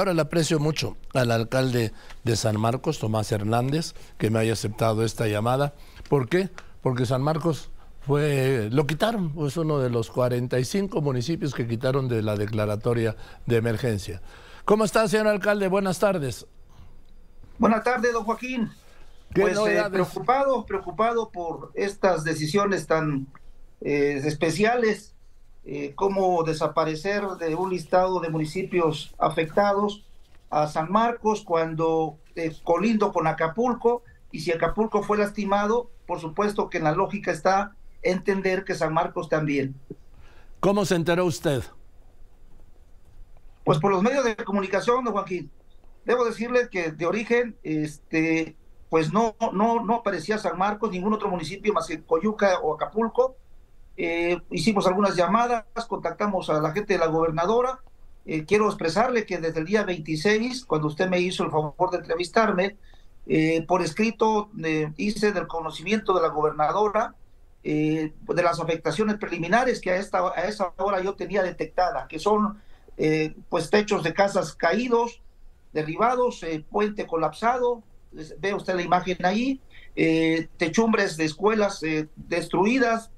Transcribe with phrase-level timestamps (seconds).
[0.00, 1.92] Ahora le aprecio mucho al alcalde
[2.24, 5.74] de San Marcos, Tomás Hernández, que me haya aceptado esta llamada.
[6.08, 6.48] ¿Por qué?
[6.80, 7.70] Porque San Marcos
[8.06, 13.56] fue, lo quitaron, es uno de los 45 municipios que quitaron de la declaratoria de
[13.56, 14.22] emergencia.
[14.64, 15.68] ¿Cómo está, señor alcalde?
[15.68, 16.46] Buenas tardes.
[17.58, 18.70] Buenas tardes, don Joaquín.
[19.34, 23.26] Pues eh, preocupado, preocupado por estas decisiones tan
[23.82, 25.09] eh, especiales
[25.64, 30.04] eh, cómo desaparecer de un listado de municipios afectados
[30.48, 34.02] a San Marcos cuando eh, colindo con Acapulco
[34.32, 38.94] y si Acapulco fue lastimado, por supuesto que en la lógica está entender que San
[38.94, 39.74] Marcos también.
[40.60, 41.62] ¿Cómo se enteró usted?
[43.64, 45.50] Pues por los medios de comunicación, don Joaquín.
[46.04, 48.56] Debo decirle que de origen, este,
[48.88, 53.36] pues no, no, no aparecía San Marcos, ningún otro municipio más que Coyuca o Acapulco
[53.96, 57.80] eh, hicimos algunas llamadas, contactamos a la gente de la gobernadora.
[58.24, 61.98] Eh, quiero expresarle que desde el día 26, cuando usted me hizo el favor de
[61.98, 62.76] entrevistarme,
[63.26, 64.50] eh, por escrito
[64.96, 67.14] hice del conocimiento de la gobernadora
[67.62, 72.58] de las afectaciones preliminares que a, esta, a esa hora yo tenía detectada, que son
[73.50, 75.20] pues techos de casas caídos,
[75.74, 77.82] derribados, puente colapsado,
[78.38, 79.60] ve usted la imagen ahí,
[80.56, 81.82] techumbres de escuelas
[82.16, 83.10] destruidas,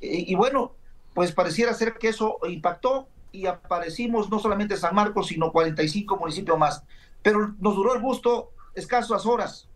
[0.00, 0.72] y, bueno,
[1.14, 6.58] pues pareciera ser que eso impactó y aparecimos no solamente San Marcos, sino 45 municipios
[6.58, 6.82] más.
[7.22, 9.68] Pero nos duró el gusto escasas horas.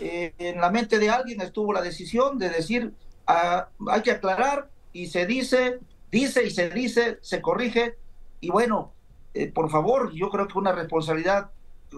[0.00, 2.94] Eh, en la mente de alguien estuvo la decisión de decir,
[3.26, 7.96] ah, hay que aclarar y se dice, dice y se dice, se corrige.
[8.40, 8.92] Y bueno,
[9.34, 11.50] eh, por favor, yo creo que una responsabilidad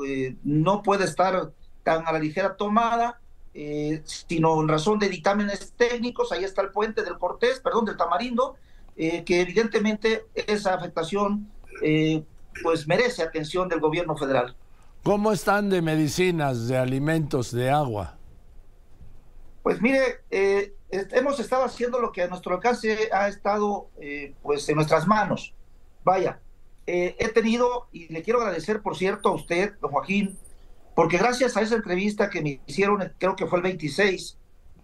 [0.07, 3.21] eh, no puede estar tan a la ligera tomada
[3.55, 7.99] eh, sino en razón de dictámenes técnicos, ahí está el puente del Cortés, perdón, del
[7.99, 8.57] Tamarindo,
[8.97, 11.51] eh, que evidentemente esa afectación
[11.83, 12.25] eh,
[12.63, 14.57] pues merece atención del gobierno federal.
[15.03, 18.17] ¿Cómo están de medicinas, de alimentos, de agua?
[19.63, 20.21] Pues mire,
[20.91, 23.89] hemos estado haciendo lo que a nuestro alcance ha estado
[24.43, 25.55] pues en nuestras manos.
[26.05, 26.41] Vaya,
[26.87, 30.39] he tenido, y le quiero agradecer, por cierto, a usted, don Joaquín,
[30.95, 34.39] porque gracias a esa entrevista que me hicieron, creo que fue el 26,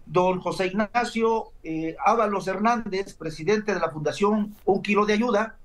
[0.05, 5.57] don José Ignacio eh, Ábalos Hernández, presidente de la Fundación Un Kilo de Ayuda,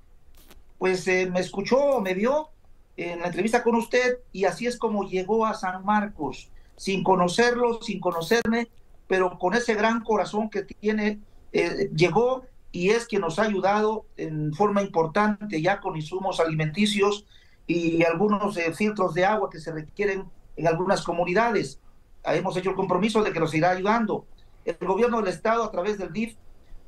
[0.77, 2.49] pues eh, me escuchó, me vio
[2.95, 7.81] en la entrevista con usted y así es como llegó a San Marcos, sin conocerlo,
[7.81, 8.67] sin conocerme,
[9.07, 11.19] pero con ese gran corazón que tiene,
[11.51, 17.25] eh, llegó y es quien nos ha ayudado en forma importante ya con insumos alimenticios
[17.67, 21.79] y algunos eh, filtros de agua que se requieren en algunas comunidades.
[22.23, 24.25] Hemos hecho el compromiso de que nos irá ayudando.
[24.63, 26.35] El gobierno del estado a través del DIF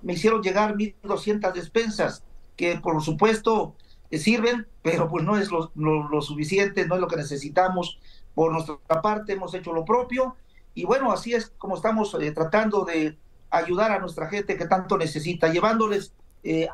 [0.01, 2.23] me hicieron llegar 1.200 despensas
[2.55, 3.75] que por supuesto
[4.09, 7.99] eh, sirven, pero pues no es lo, lo, suficiente, no es lo que necesitamos.
[8.33, 10.35] Por nuestra parte hemos hecho lo propio
[10.73, 13.17] y bueno, así es como estamos eh, tratando de
[13.49, 16.13] ayudar a nuestra gente que tanto necesita, llevándoles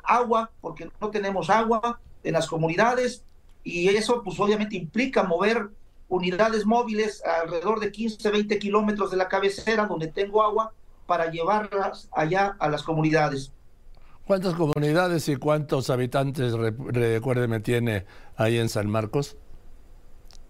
[0.03, 3.23] agua, porque no tenemos agua en las comunidades,
[3.63, 5.69] y eso pues obviamente implica mover
[6.09, 10.73] unidades móviles alrededor de 15, 20 kilómetros de la cabecera donde tengo agua
[11.05, 13.51] para llevarlas allá a las comunidades.
[14.25, 18.05] ¿Cuántas comunidades y cuántos habitantes, recuérdeme, tiene
[18.37, 19.35] ahí en San Marcos?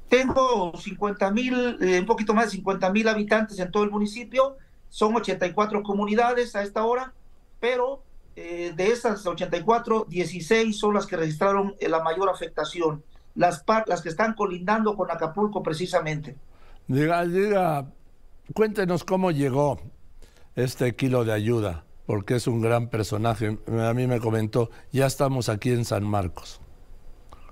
[0.10, 4.58] Tengo 50 mil, eh, un poquito más de 50 mil habitantes en todo el municipio,
[4.90, 7.14] son 84 comunidades a esta hora,
[7.60, 8.04] pero
[8.36, 13.04] eh, de esas 84, 16 son las que registraron eh, la mayor afectación,
[13.36, 16.36] las, las que están colindando con Acapulco precisamente.
[16.88, 17.86] Diga, diga,
[18.54, 19.80] cuéntenos cómo llegó
[20.56, 23.60] este kilo de ayuda, porque es un gran personaje.
[23.68, 26.60] A mí me comentó, ya estamos aquí en San Marcos.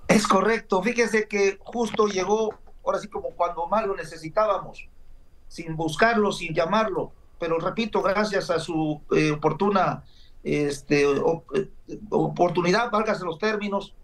[0.08, 4.90] Es correcto, fíjese que justo llegó, ahora sí como cuando más lo necesitábamos,
[5.48, 10.04] sin buscarlo, sin llamarlo, pero repito, gracias a su eh, oportuna
[10.44, 11.70] este, eh,
[12.10, 13.96] oportunidad, válgase los términos,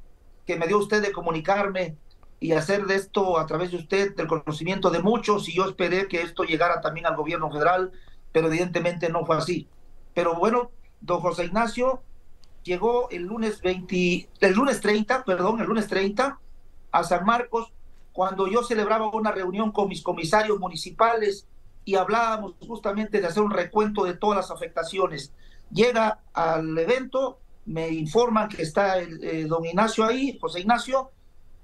[0.46, 1.98] que me dio usted de comunicarme
[2.40, 6.08] y hacer de esto a través de usted del conocimiento de muchos y yo esperé
[6.08, 7.92] que esto llegara también al gobierno federal,
[8.32, 9.68] pero evidentemente no fue así.
[10.14, 12.02] Pero bueno, don José Ignacio
[12.64, 16.40] llegó el lunes 20, el lunes 30, perdón, el lunes 30
[16.92, 17.74] a San Marcos
[18.18, 21.48] cuando yo celebraba una reunión con mis comisarios municipales
[21.86, 25.32] y hablábamos justamente de hacer un recuento de todas las afectaciones.
[25.72, 31.12] Llega al evento, me informan que está el, eh, don Ignacio ahí, José Ignacio,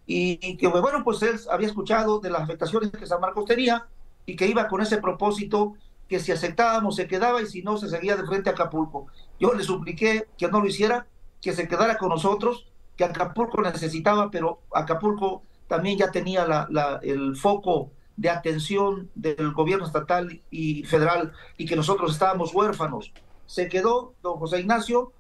[0.05, 3.87] y, que bueno, pues él había escuchado de las afectaciones que San Marcos tenía
[4.25, 5.75] y que iba con ese propósito
[6.07, 9.07] que si aceptábamos se quedaba y si no se seguía de frente a Acapulco.
[9.39, 11.07] Yo le supliqué que no lo hiciera,
[11.41, 12.67] que se quedara con nosotros,
[12.97, 19.85] que Acapulco necesitaba, pero Acapulco también ya tenía la, el foco de atención del gobierno
[19.85, 23.11] estatal y federal y que nosotros estábamos huérfanos.
[23.53, 25.13] Se quedó don José Ignacio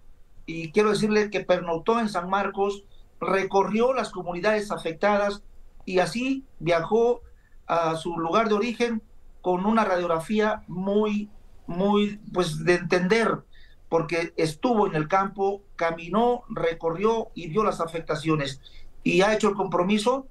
[0.47, 2.83] y quiero decirle que pernoctó en San Marcos,
[3.21, 5.43] recorrió las comunidades afectadas
[5.85, 7.21] y así viajó
[7.67, 9.03] a su lugar de origen
[9.43, 11.29] con una radiografía muy,
[11.67, 13.43] muy, pues de entender,
[13.87, 18.61] porque estuvo en el campo, caminó, recorrió y vio las afectaciones
[19.03, 20.25] y ha hecho el compromiso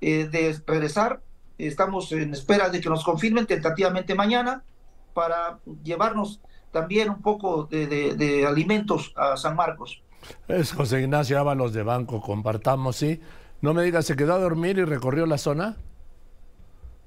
[0.00, 1.22] eh, de regresar.
[1.58, 4.62] Estamos en espera de que nos confirmen tentativamente mañana
[5.12, 6.40] para llevarnos
[6.70, 10.02] también un poco de, alimentos a San Marcos.
[10.46, 13.20] Es José Ignacio Ábalos de Banco, compartamos, sí.
[13.60, 15.76] No me digas, ¿se quedó a dormir y recorrió la zona?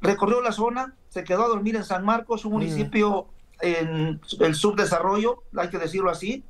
[0.01, 3.27] Recorrió la zona, se quedó a dormir en San Marcos, un municipio
[3.61, 6.43] en el subdesarrollo, hay que decirlo así,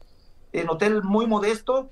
[0.53, 1.89] en hotel muy modesto,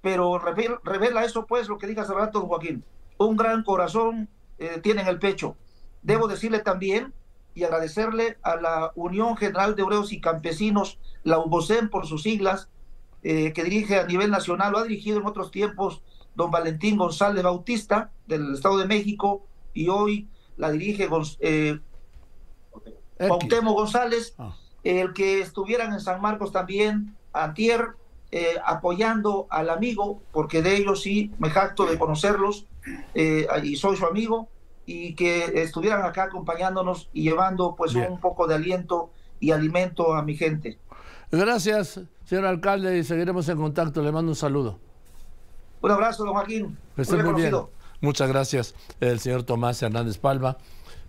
[0.00, 2.84] pero revela eso, pues, lo que diga hace rato, Joaquín.
[3.18, 4.28] Un gran corazón
[4.58, 5.56] eh, tiene en el pecho.
[6.02, 7.12] Debo decirle también
[7.54, 12.68] y agradecerle a la Unión General de Obreros y Campesinos, la UBOCEM por sus siglas,
[13.22, 16.02] eh, que dirige a nivel nacional, lo ha dirigido en otros tiempos
[16.34, 21.08] don Valentín González Bautista del Estado de México y hoy la dirige
[21.40, 21.78] eh,
[23.62, 24.56] González, ah.
[24.82, 27.96] el que estuvieran en San Marcos también, antier,
[28.30, 32.66] eh, apoyando al amigo, porque de ellos sí me jacto de conocerlos
[33.14, 34.48] eh, y soy su amigo,
[34.92, 39.10] y que estuvieran acá acompañándonos y llevando pues un poco de aliento
[39.40, 40.78] y alimento a mi gente.
[41.30, 44.02] Gracias, señor alcalde, y seguiremos en contacto.
[44.02, 44.78] Le mando un saludo.
[45.80, 46.78] Un abrazo, don Joaquín.
[46.96, 47.54] muy bien.
[48.02, 50.58] Muchas gracias, el señor Tomás Hernández Palma,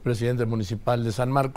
[0.03, 1.53] presidente municipal de San Marcos.